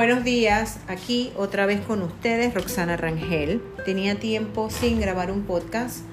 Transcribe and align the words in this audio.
Buenos 0.00 0.24
días, 0.24 0.78
aquí 0.88 1.30
otra 1.36 1.66
vez 1.66 1.82
con 1.82 2.00
ustedes, 2.00 2.54
Roxana 2.54 2.96
Rangel. 2.96 3.60
Tenía 3.84 4.18
tiempo 4.18 4.70
sin 4.70 4.98
grabar 4.98 5.30
un 5.30 5.42
podcast, 5.42 6.06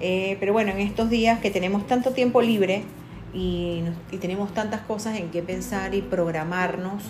eh, 0.00 0.36
pero 0.38 0.52
bueno, 0.52 0.72
en 0.72 0.80
estos 0.80 1.08
días 1.08 1.40
que 1.40 1.50
tenemos 1.50 1.86
tanto 1.86 2.10
tiempo 2.10 2.42
libre 2.42 2.84
y, 3.32 3.84
tenemos 4.20 4.52
tantas 4.52 4.82
cosas 4.82 5.18
en 5.18 5.30
qué 5.30 5.42
pensar 5.42 5.94
y 5.94 6.02
programarnos 6.02 7.04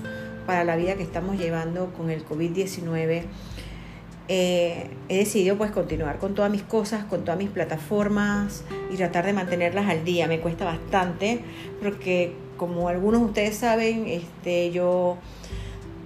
para 0.46 0.62
la 0.62 0.76
vida 0.76 0.94
que 0.94 1.02
estamos 1.02 1.40
llevando 1.40 1.92
con 1.92 2.08
el 2.08 2.24
COVID-19, 2.24 3.24
eh, 4.28 4.90
he 5.08 5.16
decidido 5.16 5.58
pues 5.58 5.72
continuar 5.72 6.20
con 6.20 6.36
todas 6.36 6.52
mis 6.52 6.62
cosas, 6.62 7.04
con 7.04 7.24
todas 7.24 7.36
mis 7.36 7.50
plataformas 7.50 8.62
y 8.92 8.96
tratar 8.96 9.26
de 9.26 9.32
mantenerlas 9.32 9.90
al 9.90 10.04
día. 10.04 10.28
Me 10.28 10.38
cuesta 10.38 10.64
bastante 10.64 11.40
porque 11.82 12.32
como 12.56 12.86
algunos 12.86 13.22
de 13.22 13.26
ustedes 13.26 13.56
saben, 13.56 14.06
este, 14.06 14.70
yo 14.70 15.18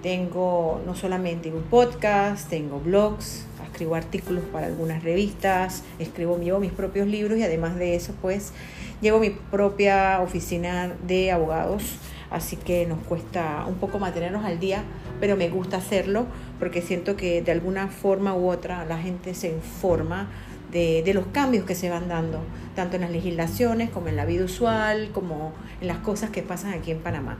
tengo 0.07 0.81
no 0.85 0.95
solamente 0.95 1.51
un 1.51 1.63
podcast, 1.63 2.49
tengo 2.49 2.79
blogs, 2.79 3.43
escribo 3.65 3.93
artículos 3.93 4.41
para 4.53 4.67
algunas 4.67 5.03
revistas, 5.03 5.83
escribo 5.99 6.39
llevo 6.39 6.61
mis 6.61 6.71
propios 6.71 7.07
libros 7.07 7.37
y 7.37 7.43
además 7.43 7.75
de 7.75 7.93
eso 7.95 8.13
pues 8.21 8.53
llevo 9.01 9.19
mi 9.19 9.31
propia 9.31 10.21
oficina 10.21 10.93
de 11.05 11.33
abogados, 11.33 11.83
así 12.31 12.55
que 12.55 12.85
nos 12.85 12.99
cuesta 12.99 13.65
un 13.67 13.75
poco 13.75 13.99
mantenernos 13.99 14.45
al 14.45 14.61
día, 14.61 14.81
pero 15.19 15.35
me 15.35 15.49
gusta 15.49 15.75
hacerlo 15.75 16.25
porque 16.57 16.81
siento 16.81 17.17
que 17.17 17.41
de 17.41 17.51
alguna 17.51 17.89
forma 17.89 18.33
u 18.33 18.49
otra 18.49 18.85
la 18.85 18.99
gente 18.99 19.33
se 19.33 19.49
informa 19.49 20.29
de, 20.71 21.03
de, 21.03 21.13
los 21.13 21.25
cambios 21.33 21.65
que 21.65 21.75
se 21.75 21.89
van 21.89 22.07
dando, 22.07 22.39
tanto 22.77 22.95
en 22.95 23.01
las 23.01 23.11
legislaciones 23.11 23.89
como 23.89 24.07
en 24.07 24.15
la 24.15 24.23
vida 24.23 24.45
usual, 24.45 25.09
como 25.11 25.51
en 25.81 25.87
las 25.87 25.97
cosas 25.97 26.29
que 26.29 26.43
pasan 26.43 26.71
aquí 26.71 26.91
en 26.91 26.99
Panamá. 26.99 27.39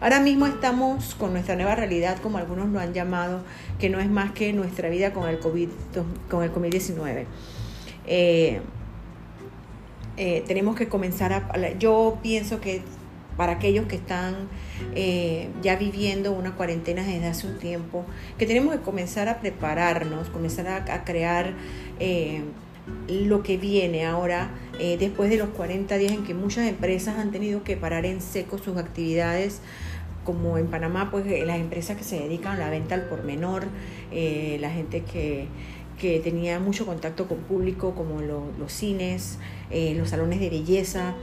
Ahora 0.00 0.20
mismo 0.20 0.46
estamos 0.46 1.16
con 1.16 1.32
nuestra 1.32 1.56
nueva 1.56 1.74
realidad, 1.74 2.18
como 2.22 2.38
algunos 2.38 2.68
lo 2.68 2.78
han 2.78 2.94
llamado, 2.94 3.42
que 3.80 3.88
no 3.88 3.98
es 3.98 4.08
más 4.08 4.30
que 4.30 4.52
nuestra 4.52 4.88
vida 4.88 5.12
con 5.12 5.28
el 5.28 5.40
COVID, 5.40 5.68
con 6.30 6.44
el 6.44 6.52
COVID-19. 6.52 7.24
Eh, 8.06 8.60
eh, 10.16 10.44
tenemos 10.46 10.76
que 10.76 10.88
comenzar 10.88 11.32
a... 11.32 11.72
Yo 11.78 12.18
pienso 12.22 12.60
que 12.60 12.82
para 13.36 13.52
aquellos 13.52 13.86
que 13.86 13.96
están 13.96 14.48
eh, 14.94 15.48
ya 15.62 15.76
viviendo 15.76 16.32
una 16.32 16.54
cuarentena 16.54 17.02
desde 17.02 17.26
hace 17.26 17.46
un 17.46 17.58
tiempo, 17.58 18.04
que 18.36 18.46
tenemos 18.46 18.74
que 18.74 18.80
comenzar 18.80 19.28
a 19.28 19.40
prepararnos, 19.40 20.28
comenzar 20.28 20.66
a, 20.68 21.04
crear 21.04 21.54
lo 23.08 23.42
que 23.42 23.56
viene 23.56 24.04
ahora, 24.04 24.50
eh, 24.78 24.96
después 24.98 25.30
de 25.30 25.36
los 25.36 25.48
40 25.50 25.96
días 25.96 26.12
en 26.12 26.24
que 26.24 26.34
muchas 26.34 26.68
empresas 26.68 27.18
han 27.18 27.30
tenido 27.30 27.64
que 27.64 27.76
parar 27.76 28.06
en 28.06 28.20
seco 28.20 28.58
sus 28.58 28.76
actividades 28.76 29.60
como 30.24 30.58
en 30.58 30.66
Panamá, 30.66 31.10
pues 31.10 31.24
las 31.46 31.58
empresas 31.58 31.96
que 31.96 32.04
se 32.04 32.18
dedican 32.18 32.56
a 32.56 32.58
la 32.58 32.68
venta 32.68 32.94
al 32.94 33.08
por 33.08 33.24
menor, 33.24 33.66
la 34.12 34.70
gente 34.70 35.02
que, 35.02 35.48
que 35.98 36.20
tenía 36.20 36.60
mucho 36.60 36.86
contacto 36.86 37.26
con 37.26 37.38
público, 37.38 37.94
como 37.94 38.20
los 38.20 38.72
cines, 38.72 39.38
eh, 39.70 39.94
los 39.96 40.10
salones 40.10 40.40
de 40.40 40.48
belleza, 40.48 41.14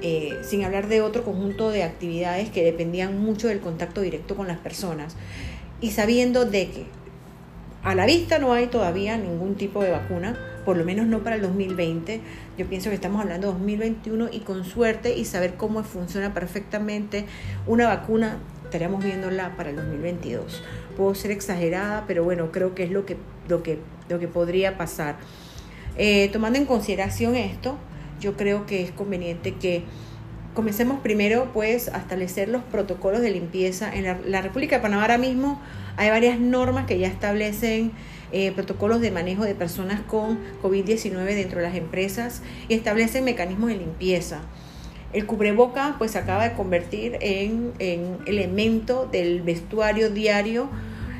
eh, 0.00 0.38
sin 0.42 0.64
hablar 0.64 0.88
de 0.88 1.02
otro 1.02 1.24
conjunto 1.24 1.70
de 1.70 1.82
actividades 1.82 2.50
que 2.50 2.64
dependían 2.64 3.20
mucho 3.20 3.48
del 3.48 3.60
contacto 3.60 4.00
directo 4.00 4.36
con 4.36 4.46
las 4.46 4.58
personas. 4.58 5.16
Y 5.80 5.90
sabiendo 5.90 6.44
de 6.44 6.70
que 6.70 6.84
a 7.82 7.94
la 7.94 8.06
vista 8.06 8.38
no 8.38 8.52
hay 8.52 8.68
todavía 8.68 9.16
ningún 9.16 9.56
tipo 9.56 9.82
de 9.82 9.90
vacuna, 9.90 10.36
por 10.64 10.76
lo 10.76 10.84
menos 10.84 11.06
no 11.06 11.24
para 11.24 11.36
el 11.36 11.42
2020. 11.42 12.20
Yo 12.56 12.66
pienso 12.66 12.90
que 12.90 12.94
estamos 12.94 13.20
hablando 13.20 13.48
de 13.48 13.52
2021 13.54 14.28
y 14.30 14.40
con 14.40 14.64
suerte 14.64 15.16
y 15.16 15.24
saber 15.24 15.54
cómo 15.54 15.82
funciona 15.82 16.32
perfectamente 16.32 17.26
una 17.66 17.88
vacuna, 17.88 18.38
estaríamos 18.64 19.02
viéndola 19.02 19.56
para 19.56 19.70
el 19.70 19.76
2022. 19.76 20.62
Puedo 20.96 21.14
ser 21.16 21.32
exagerada, 21.32 22.04
pero 22.06 22.22
bueno, 22.22 22.52
creo 22.52 22.74
que 22.74 22.84
es 22.84 22.90
lo 22.90 23.04
que, 23.04 23.16
lo 23.48 23.64
que, 23.64 23.78
lo 24.08 24.20
que 24.20 24.28
podría 24.28 24.78
pasar. 24.78 25.16
Eh, 25.96 26.30
tomando 26.32 26.58
en 26.58 26.66
consideración 26.66 27.34
esto, 27.34 27.76
yo 28.20 28.36
creo 28.36 28.64
que 28.64 28.82
es 28.82 28.92
conveniente 28.92 29.54
que 29.56 29.82
comencemos 30.54 31.00
primero 31.00 31.50
pues 31.52 31.88
a 31.88 31.98
establecer 31.98 32.48
los 32.48 32.62
protocolos 32.62 33.20
de 33.20 33.30
limpieza. 33.30 33.92
En 33.94 34.30
la, 34.30 34.42
República 34.42 34.76
de 34.76 34.82
Panamá 34.82 35.02
ahora 35.02 35.18
mismo 35.18 35.60
hay 35.96 36.10
varias 36.10 36.38
normas 36.38 36.86
que 36.86 36.98
ya 36.98 37.08
establecen 37.08 37.92
eh, 38.32 38.52
protocolos 38.52 39.00
de 39.00 39.10
manejo 39.10 39.44
de 39.44 39.54
personas 39.54 40.00
con 40.00 40.38
COVID-19 40.62 41.24
dentro 41.34 41.60
de 41.60 41.66
las 41.66 41.76
empresas 41.76 42.42
y 42.68 42.74
establecen 42.74 43.24
mecanismos 43.24 43.68
de 43.68 43.76
limpieza. 43.76 44.40
El 45.12 45.26
cubreboca 45.26 45.96
pues 45.98 46.12
se 46.12 46.18
acaba 46.18 46.48
de 46.48 46.54
convertir 46.54 47.18
en, 47.20 47.72
en 47.78 48.18
elemento 48.26 49.06
del 49.10 49.42
vestuario 49.42 50.10
diario. 50.10 50.70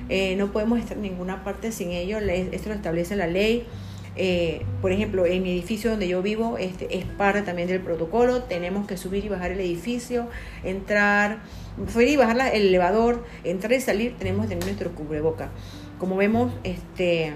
Eh, 0.09 0.35
no 0.37 0.53
podemos 0.53 0.79
estar 0.79 0.97
en 0.97 1.03
ninguna 1.03 1.45
parte 1.45 1.73
sin 1.73 1.91
ello. 1.91 2.19
Esto 2.19 2.71
lo 2.71 2.75
establece 2.75 3.17
la 3.17 3.27
ley. 3.27 3.67
Eh, 4.15 4.65
por 4.83 4.93
ejemplo, 4.93 5.25
en 5.25 5.43
mi 5.43 5.53
edificio 5.53 5.91
donde 5.91 6.07
yo 6.07 6.23
vivo, 6.23 6.59
este, 6.59 6.99
es 6.99 7.05
parte 7.05 7.43
también 7.43 7.69
del 7.69 7.81
protocolo. 7.81 8.43
Tenemos 8.43 8.87
que 8.87 8.97
subir 8.97 9.25
y 9.25 9.29
bajar 9.29 9.53
el 9.53 9.61
edificio, 9.61 10.29
entrar, 10.65 11.39
subir 11.89 12.09
y 12.09 12.17
bajar 12.17 12.55
el 12.55 12.69
elevador, 12.69 13.25
entrar 13.45 13.73
y 13.73 13.81
salir, 13.81 14.17
tenemos 14.19 14.43
que 14.43 14.51
tener 14.51 14.65
nuestro 14.65 14.95
cubreboca. 14.95 15.51
Como 15.99 16.17
vemos, 16.17 16.53
este, 16.65 17.33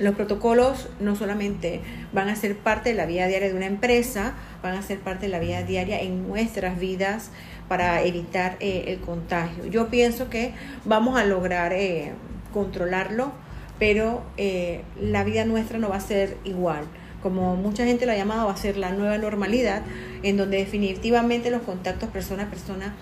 los 0.00 0.14
protocolos 0.14 0.88
no 0.98 1.14
solamente 1.14 1.82
van 2.12 2.28
a 2.28 2.36
ser 2.36 2.56
parte 2.56 2.90
de 2.90 2.94
la 2.94 3.06
vida 3.06 3.26
diaria 3.26 3.48
de 3.48 3.54
una 3.54 3.66
empresa, 3.66 4.34
van 4.62 4.74
a 4.74 4.82
ser 4.82 4.98
parte 4.98 5.26
de 5.26 5.32
la 5.32 5.38
vida 5.38 5.62
diaria 5.62 6.00
en 6.00 6.26
nuestras 6.26 6.80
vidas 6.80 7.30
para 7.68 8.02
evitar 8.02 8.56
eh, 8.60 8.84
el 8.88 9.00
contagio. 9.00 9.66
Yo 9.66 9.88
pienso 9.88 10.30
que 10.30 10.54
vamos 10.84 11.18
a 11.18 11.24
lograr 11.24 11.72
eh, 11.72 12.12
controlarlo 12.52 13.32
pero 13.80 14.22
eh, 14.36 14.82
la 15.00 15.24
vida 15.24 15.44
nuestra 15.44 15.78
no 15.78 15.88
va 15.88 15.96
a 15.96 16.00
ser 16.00 16.36
igual. 16.44 16.84
Como 17.22 17.56
mucha 17.56 17.84
gente 17.84 18.06
lo 18.06 18.12
ha 18.12 18.16
llamado, 18.16 18.46
va 18.46 18.52
a 18.52 18.56
ser 18.56 18.76
la 18.76 18.92
nueva 18.92 19.18
normalidad, 19.18 19.82
en 20.22 20.36
donde 20.36 20.58
definitivamente 20.58 21.50
los 21.50 21.62
contactos 21.62 22.10
persona 22.10 22.44
a 22.44 22.50
persona 22.50 22.94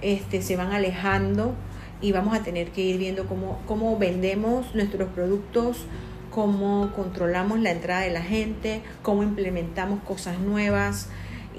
este, 0.00 0.40
se 0.40 0.56
van 0.56 0.72
alejando 0.72 1.54
y 2.00 2.12
vamos 2.12 2.34
a 2.34 2.42
tener 2.42 2.70
que 2.70 2.80
ir 2.80 2.96
viendo 2.96 3.26
cómo, 3.26 3.60
cómo 3.66 3.98
vendemos 3.98 4.74
nuestros 4.74 5.10
productos, 5.10 5.84
cómo 6.30 6.92
controlamos 6.94 7.60
la 7.60 7.72
entrada 7.72 8.02
de 8.02 8.10
la 8.10 8.22
gente, 8.22 8.82
cómo 9.02 9.22
implementamos 9.22 10.00
cosas 10.04 10.38
nuevas 10.38 11.08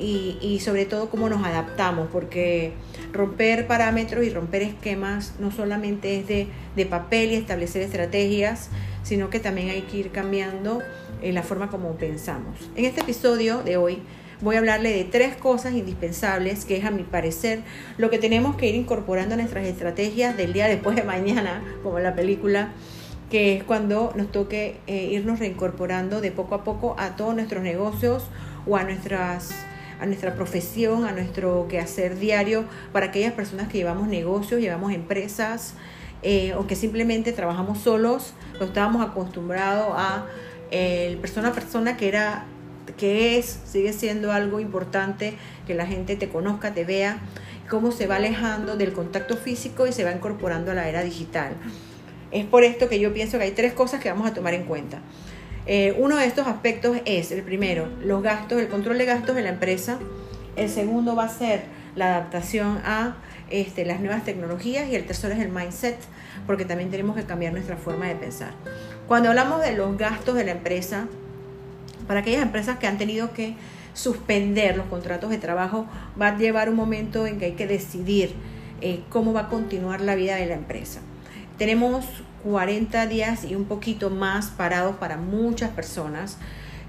y, 0.02 0.38
y, 0.42 0.60
sobre 0.60 0.86
todo 0.86 1.10
cómo 1.10 1.30
nos 1.30 1.46
adaptamos, 1.46 2.10
porque 2.12 2.74
romper 3.14 3.68
parámetros 3.68 4.26
y 4.26 4.30
romper 4.30 4.64
esquemas 4.64 5.34
no 5.40 5.52
solamente 5.52 6.20
es 6.20 6.28
de, 6.28 6.48
de 6.76 6.86
papel 6.86 7.32
y 7.32 7.36
establecer 7.36 7.82
estrategias, 7.84 8.70
sino 9.04 9.30
que 9.30 9.40
también 9.40 9.70
hay 9.70 9.82
que 9.84 9.98
ir 9.98 10.12
cambiando 10.12 10.82
eh, 11.22 11.32
la 11.32 11.44
forma 11.44 11.70
como 11.70 11.96
pensamos. 11.96 12.58
En 12.76 12.86
este 12.86 13.02
episodio 13.02 13.62
de 13.64 13.78
hoy 13.78 14.00
voy 14.42 14.56
a 14.56 14.60
hablarle 14.60 14.92
de 14.92 15.04
tres 15.04 15.36
cosas 15.36 15.74
indispensables 15.74 16.66
que 16.66 16.78
es 16.78 16.86
a 16.86 16.92
mi 16.92 17.04
parecer 17.04 17.62
lo 17.98 18.10
que 18.10 18.18
tenemos 18.18 18.56
que 18.56 18.68
ir 18.68 18.76
incorporando 18.76 19.36
a 19.36 19.38
nuestras 19.38 19.66
estrategias 19.66 20.36
del 20.36 20.54
día 20.54 20.68
después 20.68 20.96
de 20.96 21.04
mañana, 21.04 21.64
como 21.84 22.00
la 22.00 22.16
película 22.16 22.74
que 23.30 23.56
es 23.56 23.64
cuando 23.64 24.12
nos 24.16 24.32
toque 24.32 24.78
eh, 24.88 25.10
irnos 25.12 25.40
reincorporando 25.40 26.22
de 26.22 26.32
poco 26.32 26.56
a 26.56 26.64
poco 26.64 26.96
a 26.98 27.16
todos 27.16 27.34
nuestros 27.34 27.64
negocios 27.64 28.26
o 28.68 28.76
a 28.76 28.84
nuestras 28.84 29.54
a 30.02 30.06
nuestra 30.08 30.34
profesión, 30.36 31.06
a 31.06 31.12
nuestro 31.14 31.68
quehacer 31.70 32.18
diario, 32.18 32.66
para 32.92 33.06
aquellas 33.06 33.34
personas 33.34 33.70
que 33.70 33.78
llevamos 33.78 34.08
negocios, 34.08 34.60
llevamos 34.60 34.92
empresas, 34.92 35.76
eh, 36.24 36.54
o 36.56 36.68
que 36.68 36.76
simplemente 36.76 37.32
trabajamos 37.32 37.78
solos, 37.78 38.34
lo 38.60 38.66
estábamos 38.66 39.08
acostumbrados 39.08 39.94
a 39.96 40.26
el 40.72 41.18
persona 41.18 41.50
a 41.50 41.54
persona 41.54 41.98
que 41.98 42.08
era 42.08 42.46
que 42.98 43.38
es, 43.38 43.60
sigue 43.66 43.94
siendo 43.94 44.32
algo 44.32 44.60
importante 44.60 45.36
que 45.68 45.76
la 45.76 45.86
gente 45.86 46.16
te 46.16 46.30
conozca, 46.30 46.74
te 46.74 46.84
vea, 46.84 47.20
cómo 47.70 47.92
se 47.92 48.08
va 48.08 48.18
alejando 48.18 48.76
del 48.76 48.94
contacto 48.94 49.38
físico 49.38 49.88
y 49.88 49.94
se 49.94 50.04
va 50.04 50.12
incorporando 50.12 50.72
a 50.72 50.74
la 50.74 50.90
era 50.90 51.04
digital. 51.04 51.54
Es 52.32 52.46
por 52.46 52.64
esto 52.64 52.90
que 52.90 53.00
yo 53.00 53.14
pienso 53.14 53.38
que 53.38 53.46
hay 53.46 53.52
tres 53.52 53.74
cosas 53.74 54.02
que 54.02 54.10
vamos 54.10 54.28
a 54.28 54.34
tomar 54.34 54.54
en 54.54 54.64
cuenta. 54.64 55.02
Eh, 55.68 55.96
uno 55.98 56.18
de 56.18 56.26
estos 56.26 56.48
aspectos 56.48 56.98
es, 57.06 57.32
el 57.32 57.44
primero, 57.44 57.88
los 58.04 58.24
gastos, 58.24 58.60
el 58.60 58.68
control 58.68 58.98
de 58.98 59.06
gastos 59.06 59.36
de 59.36 59.42
la 59.42 59.50
empresa. 59.50 60.00
El 60.56 60.70
segundo 60.70 61.16
va 61.16 61.26
a 61.26 61.30
ser 61.30 61.64
la 61.96 62.16
adaptación 62.16 62.80
a 62.84 63.18
este, 63.50 63.86
las 63.86 64.00
nuevas 64.00 64.24
tecnologías 64.24 64.90
y 64.90 64.96
el 64.96 65.06
tercero 65.06 65.34
es 65.34 65.40
el 65.40 65.50
mindset, 65.50 65.98
porque 66.48 66.66
también 66.66 66.90
tenemos 66.90 67.16
que 67.16 67.24
cambiar 67.24 67.54
nuestra 67.54 67.78
forma 67.78 68.08
de 68.08 68.16
pensar. 68.16 68.52
Cuando 69.08 69.30
hablamos 69.30 69.62
de 69.62 69.74
los 69.74 69.98
gastos 69.98 70.36
de 70.36 70.46
la 70.46 70.52
empresa, 70.52 71.08
para 72.08 72.22
aquellas 72.22 72.42
empresas 72.42 72.80
que 72.80 72.88
han 72.88 72.98
tenido 72.98 73.34
que 73.34 73.56
suspender 73.94 74.78
los 74.78 74.88
contratos 74.88 75.30
de 75.30 75.38
trabajo, 75.38 75.86
va 76.20 76.30
a 76.30 76.38
llevar 76.38 76.70
un 76.70 76.76
momento 76.76 77.28
en 77.28 77.38
que 77.38 77.46
hay 77.46 77.52
que 77.54 77.68
decidir 77.68 78.34
eh, 78.82 79.02
cómo 79.10 79.34
va 79.34 79.42
a 79.42 79.50
continuar 79.50 80.02
la 80.02 80.16
vida 80.16 80.36
de 80.36 80.46
la 80.46 80.56
empresa. 80.56 81.02
Tenemos 81.58 82.06
40 82.44 83.08
días 83.08 83.44
y 83.44 83.56
un 83.56 83.66
poquito 83.66 84.10
más 84.10 84.48
parados 84.48 84.96
para 84.98 85.18
muchas 85.18 85.72
personas. 85.72 86.38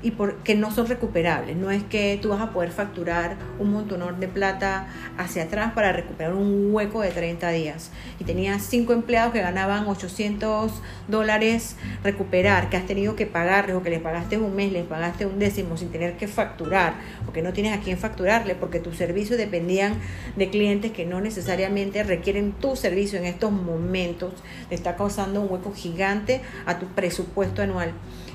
Y 0.03 0.13
porque 0.13 0.55
no 0.55 0.71
son 0.71 0.87
recuperables. 0.87 1.57
No 1.57 1.71
es 1.71 1.83
que 1.85 2.19
tú 2.21 2.31
vas 2.31 2.41
a 2.41 2.51
poder 2.51 2.71
facturar 2.71 3.37
un 3.59 3.73
montón 3.73 4.03
de 4.21 4.29
plata 4.29 4.89
hacia 5.17 5.45
atrás 5.45 5.73
para 5.75 5.93
recuperar 5.93 6.35
un 6.35 6.69
hueco 6.73 7.01
de 7.01 7.11
30 7.11 7.51
días. 7.51 7.91
Y 8.19 8.25
tenías 8.25 8.63
cinco 8.63 8.93
empleados 8.93 9.33
que 9.33 9.41
ganaban 9.41 9.87
800 9.87 10.73
dólares 11.09 11.77
recuperar, 12.03 12.69
que 12.69 12.77
has 12.77 12.87
tenido 12.87 13.17
que 13.17 13.27
pagarles 13.27 13.77
o 13.77 13.83
que 13.83 13.91
les 13.91 14.01
pagaste 14.01 14.39
un 14.39 14.57
mes, 14.57 14.73
les 14.73 14.85
pagaste 14.85 15.27
un 15.27 15.39
décimo 15.39 15.77
sin 15.77 15.91
tener 15.91 16.17
que 16.17 16.27
facturar, 16.27 16.95
porque 17.25 17.43
no 17.43 17.53
tienes 17.53 17.79
a 17.79 17.81
quién 17.81 17.99
facturarle, 17.99 18.55
porque 18.55 18.81
tus 18.81 18.97
servicios 18.97 19.39
dependían 19.39 19.95
de 20.37 20.51
clientes 20.51 20.93
que 20.93 21.05
no 21.05 21.21
necesariamente 21.21 22.03
requieren 22.03 22.53
tu 22.53 22.77
servicio 22.77 23.19
en 23.19 23.27
estos 23.27 23.53
momentos. 23.53 24.33
Te 24.69 24.75
está 24.75 24.97
causando 24.97 25.41
un 25.41 25.51
hueco 25.51 25.73
gigante 25.73 26.41
a 26.67 26.79
tu 26.79 26.87
presupuesto 26.87 27.63
anual. 27.63 27.93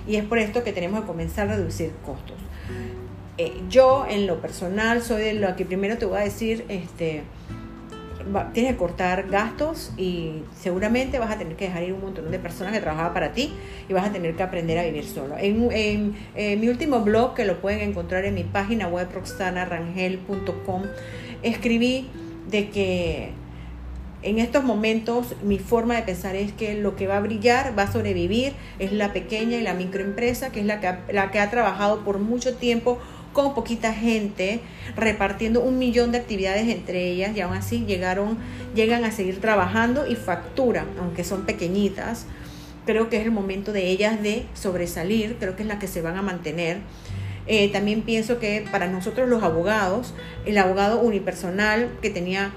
Y 0.08 0.16
es 0.16 0.24
por 0.24 0.38
esto 0.38 0.64
que 0.64 0.72
tenemos 0.72 1.02
que 1.02 1.08
comenzar 1.08 1.50
a 1.50 1.57
reducir 1.58 1.92
costos. 2.06 2.38
Eh, 3.38 3.54
yo 3.70 4.06
en 4.10 4.26
lo 4.26 4.42
personal 4.42 5.02
soy 5.02 5.22
de 5.22 5.34
lo 5.34 5.56
que 5.56 5.66
primero 5.66 5.98
te 5.98 6.06
voy 6.06 6.18
a 6.18 6.22
decir, 6.22 6.66
este, 6.70 7.24
tienes 8.54 8.74
que 8.74 8.78
cortar 8.78 9.30
gastos 9.30 9.92
y 9.98 10.44
seguramente 10.60 11.20
vas 11.20 11.32
a 11.32 11.38
tener 11.38 11.56
que 11.56 11.66
dejar 11.66 11.84
ir 11.84 11.94
un 11.94 12.02
montón 12.02 12.32
de 12.32 12.40
personas 12.40 12.74
que 12.74 12.80
trabajaban 12.80 13.14
para 13.14 13.34
ti 13.34 13.54
y 13.88 13.94
vas 13.94 14.08
a 14.08 14.12
tener 14.12 14.36
que 14.36 14.44
aprender 14.44 14.78
a 14.80 14.84
vivir 14.84 15.06
solo. 15.06 15.36
En, 15.38 16.16
mi 16.36 16.68
último 16.68 17.02
blog, 17.02 17.36
que 17.36 17.46
lo 17.46 17.62
pueden 17.62 17.82
encontrar 17.82 18.26
en 18.26 18.36
mi 18.36 18.44
página 18.44 18.88
web 18.88 19.08
roxanarangel.com, 19.14 20.84
escribí 21.44 22.10
de 22.50 22.70
que 22.70 23.32
en 24.28 24.40
estos 24.40 24.66
momentos 24.66 25.36
mi 25.42 25.58
forma 25.58 25.96
de 25.96 26.02
pensar 26.02 26.36
es 26.36 26.52
que 26.52 26.76
lo 26.76 26.98
que 26.98 27.08
va 27.08 27.16
a 27.16 27.22
brillar, 27.22 27.78
va 27.80 27.84
a 27.84 27.92
sobrevivir, 27.92 28.54
es 28.78 28.92
la 28.92 29.14
pequeña 29.14 29.58
y 29.58 29.62
la 29.62 29.74
microempresa, 29.74 30.52
que 30.52 30.60
es 30.60 30.66
la 30.66 30.82
que 30.82 31.40
ha, 31.40 31.50
trabajado 31.50 32.04
por 32.04 32.20
mucho 32.20 32.56
tiempo 32.56 33.00
con 33.32 33.56
poquita 33.56 33.94
gente, 33.94 34.60
repartiendo 34.98 35.62
un 35.62 35.80
millón 35.80 36.12
de 36.12 36.18
actividades 36.18 36.68
entre 36.68 37.10
ellas 37.10 37.38
y 37.38 37.42
aún 37.42 37.54
así 37.54 37.86
llegaron, 37.86 38.38
llegan 38.76 39.06
a 39.06 39.12
seguir 39.12 39.40
trabajando 39.40 40.06
y 40.06 40.16
facturan, 40.16 40.88
aunque 41.00 41.24
son 41.24 41.46
pequeñitas. 41.46 42.26
Creo 42.86 43.10
que 43.10 43.18
es 43.18 43.24
el 43.24 43.32
momento 43.32 43.72
de 43.72 43.88
ellas 43.88 44.22
de 44.22 44.46
sobresalir, 44.56 45.38
creo 45.40 45.56
que 45.56 45.62
es 45.62 45.68
la 45.70 45.80
que 45.80 45.88
se 45.88 46.02
van 46.02 46.18
a 46.18 46.22
mantener. 46.22 46.80
Eh, 47.46 47.70
también 47.72 48.02
pienso 48.02 48.40
que 48.40 48.68
para 48.74 48.88
nosotros 48.88 49.30
los 49.30 49.42
abogados, 49.42 50.14
el 50.46 50.58
abogado 50.58 51.00
unipersonal 51.00 51.90
que 52.02 52.10
tenía 52.10 52.52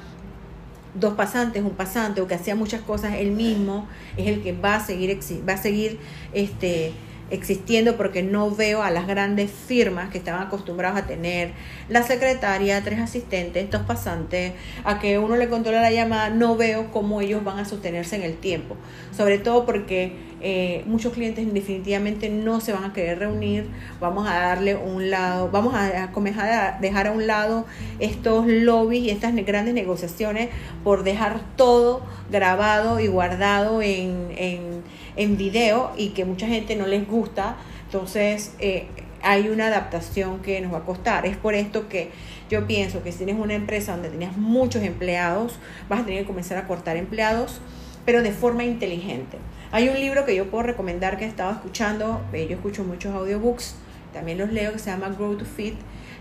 dos 0.94 1.14
pasantes, 1.14 1.62
un 1.62 1.70
pasante 1.70 2.20
o 2.20 2.26
que 2.26 2.34
hacía 2.34 2.54
muchas 2.54 2.82
cosas 2.82 3.14
él 3.14 3.30
mismo, 3.32 3.86
es 4.16 4.26
el 4.26 4.42
que 4.42 4.52
va 4.52 4.76
a 4.76 4.84
seguir, 4.84 5.18
va 5.48 5.54
a 5.54 5.56
seguir 5.56 5.98
este, 6.32 6.92
existiendo 7.30 7.96
porque 7.96 8.22
no 8.22 8.50
veo 8.50 8.82
a 8.82 8.90
las 8.90 9.06
grandes 9.06 9.50
firmas 9.50 10.10
que 10.10 10.18
estaban 10.18 10.46
acostumbrados 10.46 10.98
a 10.98 11.06
tener 11.06 11.52
la 11.88 12.02
secretaria, 12.02 12.82
tres 12.82 13.00
asistentes, 13.00 13.70
dos 13.70 13.82
pasantes, 13.82 14.52
a 14.84 14.98
que 14.98 15.18
uno 15.18 15.36
le 15.36 15.48
controla 15.48 15.80
la 15.80 15.90
llamada, 15.90 16.30
no 16.30 16.56
veo 16.56 16.90
cómo 16.92 17.20
ellos 17.20 17.42
van 17.44 17.58
a 17.58 17.64
sostenerse 17.64 18.16
en 18.16 18.22
el 18.22 18.36
tiempo. 18.36 18.76
Sobre 19.16 19.38
todo 19.38 19.66
porque 19.66 20.30
eh, 20.42 20.84
muchos 20.86 21.12
clientes 21.12 21.52
definitivamente 21.52 22.30
no 22.30 22.60
se 22.60 22.72
van 22.72 22.84
a 22.84 22.92
querer 22.94 23.18
reunir, 23.18 23.66
vamos 24.00 24.26
a 24.26 24.34
darle 24.40 24.74
un 24.74 25.10
lado, 25.10 25.50
vamos 25.50 25.74
a, 25.74 26.12
comenzar 26.12 26.50
a 26.50 26.78
dejar 26.80 27.08
a 27.08 27.12
un 27.12 27.26
lado 27.26 27.66
estos 27.98 28.46
lobbies 28.46 29.04
y 29.04 29.10
estas 29.10 29.34
grandes 29.34 29.74
negociaciones 29.74 30.48
por 30.82 31.04
dejar 31.04 31.40
todo 31.56 32.02
grabado 32.30 33.00
y 33.00 33.08
guardado 33.08 33.82
en, 33.82 34.32
en, 34.36 34.82
en 35.16 35.36
video 35.36 35.92
y 35.96 36.10
que 36.10 36.24
mucha 36.24 36.46
gente 36.46 36.76
no 36.76 36.86
les 36.86 37.06
gusta. 37.06 37.56
Entonces, 37.84 38.54
eh, 38.58 38.86
hay 39.22 39.48
una 39.48 39.66
adaptación 39.66 40.40
que 40.40 40.60
nos 40.60 40.72
va 40.72 40.78
a 40.78 40.84
costar. 40.84 41.26
Es 41.26 41.36
por 41.36 41.54
esto 41.54 41.88
que 41.88 42.10
yo 42.48 42.66
pienso 42.66 43.02
que 43.02 43.12
si 43.12 43.18
tienes 43.18 43.36
una 43.36 43.54
empresa 43.54 43.92
donde 43.92 44.10
tenías 44.10 44.36
muchos 44.36 44.82
empleados, 44.82 45.58
vas 45.88 46.00
a 46.00 46.04
tener 46.04 46.22
que 46.22 46.26
comenzar 46.26 46.58
a 46.58 46.66
cortar 46.66 46.96
empleados, 46.96 47.60
pero 48.04 48.22
de 48.22 48.32
forma 48.32 48.64
inteligente. 48.64 49.38
Hay 49.72 49.88
un 49.88 49.94
libro 49.94 50.24
que 50.24 50.34
yo 50.34 50.50
puedo 50.50 50.64
recomendar 50.64 51.16
que 51.16 51.24
he 51.24 51.28
estado 51.28 51.52
escuchando, 51.52 52.20
eh, 52.32 52.46
yo 52.48 52.56
escucho 52.56 52.82
muchos 52.82 53.14
audiobooks, 53.14 53.76
también 54.12 54.38
los 54.38 54.52
leo, 54.52 54.72
que 54.72 54.78
se 54.78 54.90
llama 54.90 55.10
Grow 55.10 55.36
to 55.36 55.44
Fit, 55.44 55.74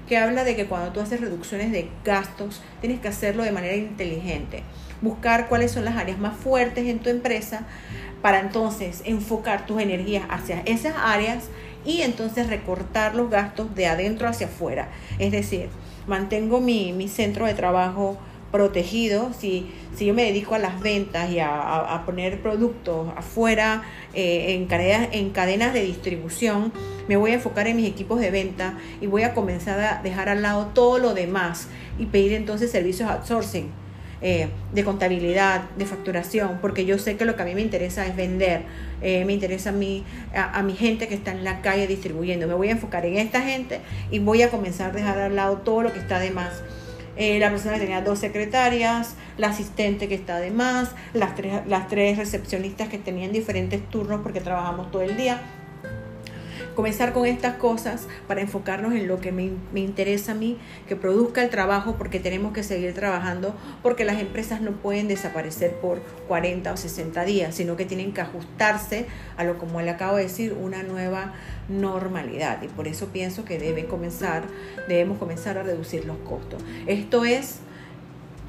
que 0.09 0.17
habla 0.17 0.43
de 0.43 0.55
que 0.55 0.65
cuando 0.65 0.91
tú 0.91 1.01
haces 1.01 1.21
reducciones 1.21 1.71
de 1.71 1.87
gastos, 2.03 2.61
tienes 2.81 2.99
que 2.99 3.07
hacerlo 3.07 3.43
de 3.43 3.51
manera 3.51 3.75
inteligente. 3.75 4.63
Buscar 5.01 5.47
cuáles 5.47 5.71
son 5.71 5.85
las 5.85 5.97
áreas 5.97 6.17
más 6.17 6.35
fuertes 6.35 6.87
en 6.87 6.97
tu 6.97 7.09
empresa 7.09 7.67
para 8.23 8.39
entonces 8.39 9.03
enfocar 9.05 9.67
tus 9.67 9.79
energías 9.79 10.25
hacia 10.27 10.61
esas 10.65 10.95
áreas 10.97 11.45
y 11.85 12.01
entonces 12.01 12.47
recortar 12.47 13.13
los 13.13 13.29
gastos 13.29 13.75
de 13.75 13.85
adentro 13.85 14.27
hacia 14.27 14.47
afuera. 14.47 14.89
Es 15.19 15.31
decir, 15.31 15.69
mantengo 16.07 16.59
mi, 16.59 16.91
mi 16.91 17.07
centro 17.07 17.45
de 17.45 17.53
trabajo 17.53 18.17
protegido, 18.51 19.31
si, 19.37 19.69
si 19.95 20.05
yo 20.05 20.13
me 20.13 20.23
dedico 20.23 20.55
a 20.55 20.59
las 20.59 20.79
ventas 20.79 21.29
y 21.29 21.39
a, 21.39 22.03
poner 22.05 22.41
productos 22.41 23.09
afuera 23.15 23.83
eh, 24.13 24.55
en, 24.55 24.65
cadenas, 24.65 25.09
en 25.11 25.29
cadenas 25.29 25.73
de 25.73 25.83
distribución, 25.83 26.71
me 27.07 27.17
voy 27.17 27.31
a 27.31 27.35
enfocar 27.35 27.67
en 27.67 27.77
mis 27.77 27.87
equipos 27.87 28.19
de 28.19 28.31
venta 28.31 28.77
y 29.01 29.07
voy 29.07 29.23
a 29.23 29.33
comenzar 29.33 29.79
a 29.79 30.01
dejar 30.01 30.29
al 30.29 30.41
lado 30.41 30.67
todo 30.73 30.97
lo 30.97 31.13
demás 31.13 31.67
y 31.97 32.05
pedir 32.05 32.33
entonces 32.33 32.71
servicios 32.71 33.09
outsourcing. 33.09 33.69
Eh, 34.21 34.49
de 34.73 34.83
contabilidad, 34.83 35.69
de 35.77 35.85
facturación, 35.85 36.57
porque 36.59 36.83
yo 36.85 36.99
sé 36.99 37.15
que 37.15 37.23
lo 37.23 37.37
que 37.37 37.43
a 37.43 37.45
mí 37.45 37.55
me 37.55 37.61
interesa 37.61 38.05
es 38.05 38.17
vender, 38.17 38.63
eh, 39.01 39.23
me 39.23 39.31
interesa 39.31 39.69
a 39.69 39.71
mi, 39.71 40.03
a, 40.35 40.61
mi 40.61 40.73
gente 40.73 41.07
que 41.07 41.15
está 41.15 41.31
en 41.31 41.45
la 41.45 41.61
calle 41.61 41.87
distribuyendo. 41.87 42.45
Me 42.45 42.53
voy 42.53 42.67
a 42.67 42.71
enfocar 42.71 43.05
en 43.05 43.15
esta 43.15 43.41
gente 43.41 43.79
y 44.11 44.19
voy 44.19 44.41
a 44.41 44.49
comenzar 44.49 44.89
a 44.89 44.93
dejar 44.93 45.19
al 45.19 45.37
lado 45.37 45.59
todo 45.59 45.83
lo 45.83 45.93
que 45.93 45.99
está 45.99 46.19
de 46.19 46.31
más 46.31 46.61
eh, 47.19 47.37
la 47.37 47.49
persona 47.49 47.73
que 47.73 47.81
tenía 47.81 48.01
dos 48.01 48.17
secretarias, 48.17 49.15
la 49.37 49.47
asistente 49.47 50.07
que 50.07 50.15
está 50.15 50.39
de 50.39 50.51
más, 50.51 50.91
las 51.13 51.35
tres, 51.35 51.67
las 51.67 51.89
tres 51.89 52.17
recepcionistas 52.17 52.87
que 52.87 52.97
tenían 52.97 53.33
diferentes 53.33 53.85
turnos 53.89 54.21
porque 54.21 54.39
trabajamos 54.39 54.89
todo 54.89 55.01
el 55.01 55.17
día 55.17 55.41
comenzar 56.79 57.11
con 57.11 57.25
estas 57.25 57.55
cosas 57.55 58.07
para 58.25 58.39
enfocarnos 58.39 58.93
en 58.93 59.05
lo 59.05 59.19
que 59.19 59.33
me, 59.33 59.51
interesa 59.81 60.31
a 60.31 60.35
mí, 60.35 60.57
que 60.87 60.95
produzca 60.95 61.43
el 61.43 61.49
trabajo 61.49 61.95
porque 61.97 62.21
tenemos 62.21 62.53
que 62.53 62.63
seguir 62.63 62.93
trabajando, 62.93 63.53
porque 63.83 64.05
las 64.05 64.17
empresas 64.21 64.61
no 64.61 64.71
pueden 64.71 65.09
desaparecer 65.09 65.73
por 65.73 65.99
40 66.29 66.71
o 66.71 66.77
60 66.77 67.25
días, 67.25 67.53
sino 67.53 67.75
que 67.75 67.83
tienen 67.83 68.13
que 68.13 68.21
ajustarse 68.21 69.07
a 69.35 69.43
lo, 69.43 69.57
como 69.57 69.81
le 69.81 69.89
acabo 69.89 70.15
de 70.15 70.23
decir, 70.23 70.53
una 70.53 70.81
nueva 70.81 71.33
normalidad. 71.67 72.61
Y 72.61 72.69
por 72.69 72.87
eso 72.87 73.07
pienso 73.07 73.43
que 73.43 73.59
debe 73.59 73.83
comenzar, 73.83 74.43
debemos 74.87 75.17
comenzar 75.17 75.57
a 75.57 75.63
reducir 75.63 76.05
los 76.05 76.15
costos. 76.19 76.63
Esto 76.87 77.25
es 77.25 77.57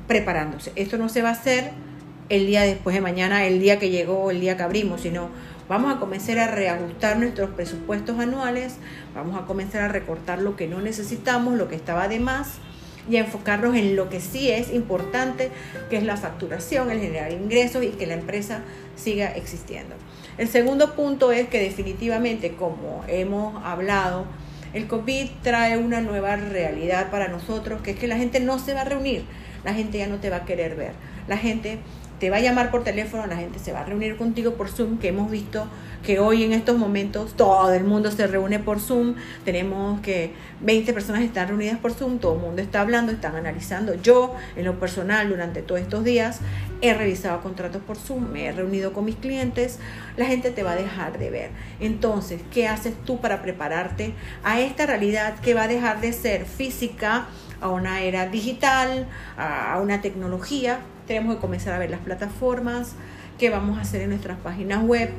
preparándose. 0.07 0.71
Esto 0.77 0.99
no 0.99 1.09
se 1.09 1.23
va 1.23 1.31
a 1.31 1.33
hacer 1.33 1.73
el 2.29 2.47
día 2.47 2.63
después 2.63 2.95
de 2.95 3.03
mañana, 3.03 3.45
el 3.45 3.59
día 3.59 3.81
que 3.81 3.91
llegó, 3.91 4.31
el 4.31 4.41
día 4.41 4.57
que 4.57 4.63
abrimos, 4.63 5.01
sino 5.01 5.31
Vamos 5.71 5.95
a 5.95 6.01
comenzar 6.01 6.37
a 6.41 6.49
reajustar 6.49 7.17
nuestros 7.17 7.51
presupuestos 7.51 8.19
anuales, 8.19 8.75
vamos 9.15 9.41
a 9.41 9.47
comenzar 9.47 9.83
a 9.83 9.87
recortar 9.87 10.43
lo 10.43 10.57
que 10.57 10.67
no 10.67 10.81
necesitamos, 10.81 11.55
lo 11.55 11.69
que 11.69 11.77
estaba 11.77 12.09
de 12.09 12.19
más 12.19 12.55
y 13.09 13.19
a 13.19 13.21
enfocarnos 13.21 13.77
en 13.77 13.95
lo 13.95 14.09
que 14.09 14.21
sí 14.21 14.51
es 14.51 14.73
importante, 14.73 15.53
que 15.89 15.97
es 15.97 16.03
la 16.03 16.17
facturación, 16.17 16.91
el 16.91 16.99
generar 16.99 17.31
ingresos 17.31 17.85
y 17.85 17.91
que 17.91 18.09
la 18.09 18.15
empresa 18.15 18.63
siga 18.97 19.29
existiendo. 19.29 19.95
El 20.39 20.49
segundo 20.49 20.97
punto 20.97 21.31
es 21.31 21.49
que 21.49 21.61
definitivamente, 21.61 22.57
como 22.57 23.05
hemos 23.07 23.65
hablado, 23.65 24.25
el 24.73 24.89
COVID 24.89 25.31
trae 25.45 25.77
una 25.77 26.01
nueva 26.01 26.35
realidad 26.35 27.13
para 27.13 27.29
nosotros, 27.29 27.81
que 27.81 27.93
es 27.93 27.97
que 27.97 28.09
la 28.09 28.17
gente 28.17 28.41
no 28.41 28.59
se 28.59 28.75
va 28.75 28.81
a 28.81 28.87
reunir, 28.87 29.23
la 29.63 29.73
gente 29.73 29.99
ya 29.99 30.09
no 30.09 30.17
te 30.17 30.31
va 30.31 30.39
a 30.39 30.45
querer 30.47 30.75
ver, 30.75 30.95
la 31.29 31.37
gente 31.37 31.79
te 32.21 32.29
va 32.29 32.37
a 32.37 32.41
llamar 32.41 32.71
por 32.71 32.85
teléfono, 32.85 33.27
la 33.27 33.37
gente 33.37 33.59
se 33.59 33.73
va 33.73 33.81
a 33.81 33.85
reunir 33.85 34.17
contigo 34.19 34.53
por 34.53 34.69
Zoom, 34.69 34.99
que 34.99 35.09
hemos 35.09 35.31
visto 35.31 35.67
que 36.05 36.21
hoy 36.21 36.45
en 36.45 36.53
estos 36.53 36.77
momentos 36.77 37.33
todo 37.35 37.73
el 37.73 37.85
mundo 37.85 38.11
se 38.11 38.27
reúne 38.27 38.59
por 38.59 38.79
Zoom, 38.79 39.15
tenemos 39.45 40.01
que 40.03 40.35
20 40.61 40.93
personas 40.93 41.23
están 41.23 41.49
reunidas 41.49 41.79
por 41.79 41.93
Zoom, 41.95 42.19
todo 42.19 42.35
el 42.35 42.41
mundo 42.41 42.61
está 42.61 42.83
hablando, 42.83 43.11
están 43.11 43.37
analizando. 43.37 43.95
Yo, 43.95 44.35
en 44.55 44.67
lo 44.67 44.79
personal, 44.79 45.31
durante 45.31 45.63
todos 45.63 45.81
estos 45.81 46.05
días, 46.05 46.41
he 46.83 46.93
revisado 46.93 47.41
contratos 47.41 47.83
por 47.83 47.97
Zoom, 47.97 48.31
me 48.31 48.47
he 48.47 48.53
reunido 48.53 48.93
con 48.93 49.07
mis 49.07 49.17
clientes, 49.17 49.79
la 50.19 50.27
gente 50.27 50.51
te 50.51 50.63
va 50.63 50.73
a 50.73 50.77
dejar 50.77 51.19
de 51.19 51.31
ver. 51.31 51.51
Entonces, 51.81 52.43
¿qué 52.53 52.69
haces 52.69 52.93
tú 53.07 53.19
para 53.23 53.41
prepararte 53.41 54.13
a 54.45 54.61
esta 54.61 54.85
realidad 54.85 55.41
que 55.41 55.55
va 55.55 55.63
a 55.63 55.69
dejar 55.69 56.03
de 56.03 56.13
ser 56.13 56.45
física? 56.45 57.29
a 57.63 57.69
una 57.69 58.01
era 58.01 58.27
digital, 58.27 59.07
a 59.37 59.79
una 59.83 60.01
tecnología 60.01 60.81
tenemos 61.07 61.37
que 61.37 61.41
comenzar 61.41 61.75
a 61.75 61.79
ver 61.79 61.91
las 61.91 62.01
plataformas, 62.01 62.95
qué 63.39 63.51
vamos 63.51 63.79
a 63.79 63.83
hacer 63.83 64.03
en 64.03 64.11
nuestras 64.11 64.39
páginas 64.39 64.83
web, 64.83 65.11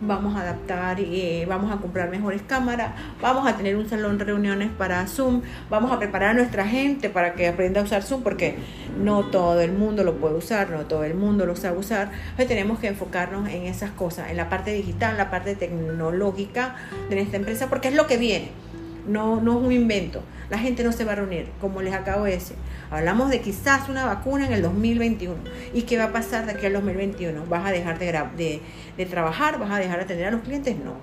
vamos 0.00 0.36
a 0.36 0.42
adaptar, 0.42 0.98
eh, 1.00 1.46
vamos 1.48 1.72
a 1.72 1.78
comprar 1.78 2.10
mejores 2.10 2.42
cámaras, 2.42 2.92
vamos 3.20 3.46
a 3.46 3.56
tener 3.56 3.76
un 3.76 3.88
salón 3.88 4.18
de 4.18 4.24
reuniones 4.24 4.70
para 4.76 5.06
Zoom, 5.06 5.42
vamos 5.70 5.90
a 5.92 5.98
preparar 5.98 6.30
a 6.30 6.34
nuestra 6.34 6.66
gente 6.66 7.08
para 7.08 7.34
que 7.34 7.48
aprenda 7.48 7.80
a 7.80 7.84
usar 7.84 8.02
Zoom, 8.02 8.22
porque 8.22 8.56
no 8.98 9.24
todo 9.24 9.60
el 9.60 9.72
mundo 9.72 10.04
lo 10.04 10.16
puede 10.16 10.34
usar, 10.34 10.70
no 10.70 10.80
todo 10.86 11.04
el 11.04 11.14
mundo 11.14 11.46
lo 11.46 11.56
sabe 11.56 11.78
usar. 11.78 12.10
Entonces 12.22 12.48
tenemos 12.48 12.78
que 12.78 12.88
enfocarnos 12.88 13.48
en 13.48 13.62
esas 13.62 13.90
cosas, 13.90 14.30
en 14.30 14.36
la 14.36 14.48
parte 14.48 14.72
digital, 14.72 15.16
la 15.16 15.30
parte 15.30 15.54
tecnológica 15.54 16.76
de 17.08 17.16
nuestra 17.16 17.38
empresa, 17.38 17.68
porque 17.68 17.88
es 17.88 17.94
lo 17.94 18.06
que 18.06 18.16
viene. 18.16 18.65
No, 19.06 19.40
no 19.40 19.58
es 19.58 19.66
un 19.66 19.72
invento. 19.72 20.22
La 20.50 20.58
gente 20.58 20.84
no 20.84 20.92
se 20.92 21.04
va 21.04 21.12
a 21.12 21.14
reunir, 21.16 21.48
como 21.60 21.82
les 21.82 21.94
acabo 21.94 22.24
de 22.24 22.32
decir. 22.32 22.56
Hablamos 22.90 23.30
de 23.30 23.40
quizás 23.40 23.88
una 23.88 24.04
vacuna 24.04 24.46
en 24.46 24.52
el 24.52 24.62
2021. 24.62 25.36
¿Y 25.74 25.82
qué 25.82 25.98
va 25.98 26.04
a 26.04 26.12
pasar 26.12 26.46
de 26.46 26.52
aquí 26.52 26.66
al 26.66 26.74
2021? 26.74 27.46
¿Vas 27.46 27.66
a 27.66 27.72
dejar 27.72 27.98
de, 27.98 28.60
de, 28.96 29.06
trabajar? 29.06 29.58
¿Vas 29.58 29.70
a 29.70 29.78
dejar 29.78 29.98
de 29.98 30.04
atender 30.04 30.26
a 30.26 30.30
los 30.30 30.42
clientes? 30.42 30.76
No. 30.76 30.94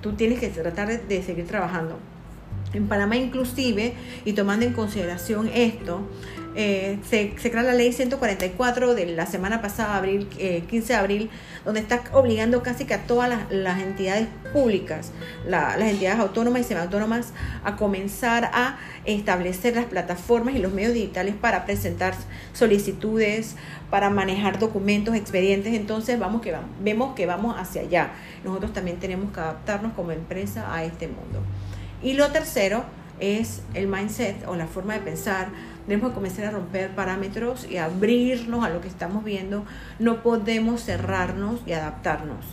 Tú 0.00 0.14
tienes 0.14 0.40
que 0.40 0.48
tratar 0.48 0.88
de 0.88 1.22
seguir 1.22 1.46
trabajando. 1.46 1.98
En 2.72 2.86
Panamá 2.86 3.16
inclusive, 3.16 3.94
y 4.24 4.32
tomando 4.32 4.64
en 4.64 4.72
consideración 4.72 5.50
esto, 5.52 6.02
eh, 6.56 6.98
se, 7.08 7.30
crea 7.30 7.62
la 7.62 7.74
ley 7.74 7.92
144 7.92 8.94
de 8.94 9.06
la 9.06 9.26
semana 9.26 9.62
pasada, 9.62 9.96
abril, 9.96 10.26
15 10.26 10.76
eh, 10.76 10.80
de 10.80 10.94
abril, 10.94 11.30
donde 11.64 11.80
está 11.80 12.02
obligando 12.12 12.62
casi 12.62 12.86
que 12.86 12.94
a 12.94 13.06
todas 13.06 13.30
las, 13.50 13.80
entidades 13.80 14.26
públicas, 14.52 15.12
las 15.46 15.80
entidades 15.80 16.18
autónomas 16.18 16.62
y 16.62 16.64
semiautónomas, 16.64 17.32
a 17.64 17.76
comenzar 17.76 18.50
a 18.52 18.78
establecer 19.04 19.76
las 19.76 19.84
plataformas 19.84 20.54
y 20.56 20.58
los 20.58 20.72
medios 20.72 20.92
digitales 20.92 21.34
para 21.40 21.64
presentar 21.66 22.14
solicitudes, 22.52 23.54
para 23.88 24.10
manejar 24.10 24.58
documentos, 24.58 25.14
expedientes. 25.14 25.74
Entonces 25.74 26.18
vamos 26.18 26.42
que 26.42 26.54
vemos 26.80 27.14
que 27.14 27.26
vamos 27.26 27.56
hacia 27.58 27.82
allá. 27.82 28.10
Nosotros 28.44 28.72
también 28.72 28.98
tenemos 28.98 29.32
que 29.32 29.38
adaptarnos 29.38 29.92
como 29.92 30.10
empresa 30.10 30.74
a 30.74 30.84
este 30.84 31.06
mundo. 31.06 31.42
Y 32.02 32.14
lo 32.14 32.32
tercero 32.32 32.84
es 33.20 33.62
el 33.74 33.86
mindset 33.86 34.46
o 34.46 34.56
la 34.56 34.66
forma 34.66 34.94
de 34.94 35.00
pensar 35.00 35.48
tenemos 35.90 36.10
que 36.10 36.14
comenzar 36.14 36.44
a 36.44 36.50
romper 36.52 36.90
parámetros 36.90 37.66
y 37.68 37.78
abrirnos 37.78 38.64
a 38.64 38.68
lo 38.68 38.80
que 38.80 38.86
estamos 38.86 39.24
viendo. 39.24 39.64
No 39.98 40.22
podemos 40.22 40.84
cerrarnos 40.84 41.62
y 41.66 41.72
adaptarnos. 41.72 42.44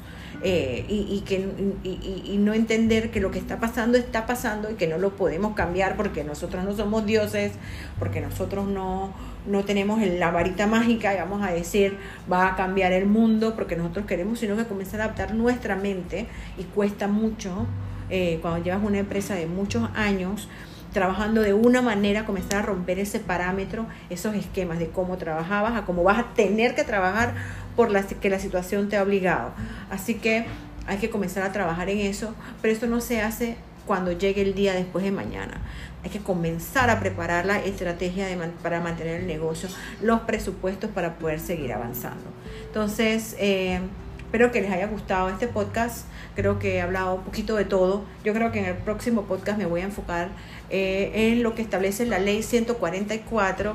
Eh, 0.41 0.85
y, 0.87 1.21
que, 1.21 1.47
y, 1.83 2.37
no 2.39 2.53
entender 2.53 3.11
que 3.11 3.19
lo 3.19 3.29
que 3.29 3.37
está 3.37 3.59
pasando 3.59 3.97
está 3.97 4.25
pasando 4.25 4.71
y 4.71 4.73
que 4.73 4.87
no 4.87 4.97
lo 4.97 5.15
podemos 5.15 5.53
cambiar 5.53 5.95
porque 5.95 6.23
nosotros 6.23 6.63
no 6.63 6.75
somos 6.75 7.05
dioses, 7.05 7.53
porque 7.99 8.21
nosotros 8.21 8.67
no, 8.67 9.13
no 9.45 9.65
tenemos 9.65 10.01
la 10.01 10.31
varita 10.31 10.65
mágica 10.65 11.13
y 11.13 11.17
vamos 11.17 11.43
a 11.43 11.51
decir 11.51 11.97
va 12.31 12.47
a 12.47 12.55
cambiar 12.55 12.91
el 12.91 13.05
mundo 13.05 13.55
porque 13.55 13.75
nosotros 13.75 14.07
queremos, 14.07 14.39
sino 14.39 14.55
que 14.57 14.65
comenzar 14.65 15.01
a 15.01 15.05
adaptar 15.05 15.35
nuestra 15.35 15.75
mente 15.75 16.25
y 16.57 16.63
cuesta 16.63 17.07
mucho 17.07 17.67
eh, 18.09 18.39
cuando 18.41 18.63
llevas 18.63 18.83
una 18.83 18.99
empresa 18.99 19.35
de 19.35 19.47
muchos 19.47 19.89
años 19.95 20.47
trabajando 20.93 21.41
de 21.41 21.53
una 21.53 21.81
manera, 21.81 22.25
comenzar 22.25 22.59
a 22.59 22.65
romper 22.65 22.99
ese 22.99 23.19
parámetro, 23.19 23.85
esos 24.09 24.35
esquemas 24.35 24.79
de 24.79 24.87
cómo 24.87 25.17
trabajabas, 25.17 25.75
a 25.75 25.85
cómo 25.85 26.03
vas 26.03 26.19
a 26.19 26.33
tener 26.33 26.75
que 26.75 26.83
trabajar 26.83 27.35
por 27.75 27.91
la 27.91 28.03
que 28.03 28.29
la 28.29 28.39
situación 28.39 28.89
te 28.89 28.97
ha 28.97 29.03
obligado. 29.03 29.51
Así 29.91 30.15
que 30.15 30.45
hay 30.87 30.97
que 30.97 31.09
comenzar 31.09 31.43
a 31.43 31.51
trabajar 31.51 31.89
en 31.89 31.99
eso, 31.99 32.33
pero 32.61 32.73
esto 32.73 32.87
no 32.87 33.01
se 33.01 33.21
hace 33.21 33.57
cuando 33.85 34.11
llegue 34.11 34.41
el 34.41 34.55
día 34.55 34.73
después 34.73 35.03
de 35.03 35.11
mañana. 35.11 35.61
Hay 36.03 36.09
que 36.09 36.19
comenzar 36.19 36.89
a 36.89 36.99
preparar 36.99 37.45
la 37.45 37.59
estrategia 37.63 38.27
para 38.63 38.81
mantener 38.81 39.21
el 39.21 39.27
negocio, 39.27 39.69
los 40.01 40.21
presupuestos 40.21 40.89
para 40.91 41.15
poder 41.15 41.39
seguir 41.39 41.73
avanzando. 41.73 42.25
Entonces, 42.67 43.35
eh, 43.39 43.79
espero 44.27 44.51
que 44.51 44.59
les 44.59 44.69
haya 44.69 44.87
gustado 44.87 45.29
este 45.29 45.47
podcast. 45.47 46.05
Creo 46.35 46.59
que 46.59 46.75
he 46.75 46.81
hablado 46.81 47.15
un 47.15 47.23
poquito 47.23 47.55
de 47.55 47.63
todo. 47.63 48.03
Yo 48.25 48.33
creo 48.33 48.51
que 48.51 48.59
en 48.59 48.65
el 48.65 48.75
próximo 48.75 49.21
podcast 49.23 49.57
me 49.57 49.65
voy 49.65 49.79
a 49.79 49.85
enfocar 49.85 50.31
eh, 50.69 51.31
en 51.31 51.43
lo 51.43 51.55
que 51.55 51.61
establece 51.61 52.05
la 52.05 52.19
ley 52.19 52.43
144, 52.43 53.73